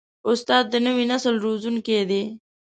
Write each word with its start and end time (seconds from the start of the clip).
استاد 0.29 0.63
د 0.69 0.75
نوي 0.87 1.05
نسل 1.11 1.35
روزونکی 1.45 1.99
دی. 2.09 2.23